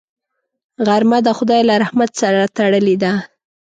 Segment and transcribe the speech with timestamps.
[0.85, 3.13] غرمه د خدای له رحمت سره تړلې ده